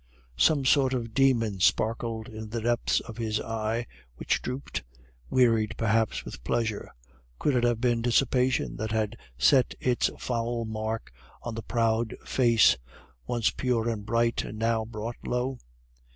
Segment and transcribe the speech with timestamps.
[0.39, 3.85] Some sort of demon sparkled in the depths of his eye,
[4.15, 4.81] which drooped,
[5.29, 6.91] wearied perhaps with pleasure.
[7.37, 11.11] Could it have been dissipation that had set its foul mark
[11.43, 12.77] on the proud face,
[13.27, 15.59] once pure and bright, and now brought low?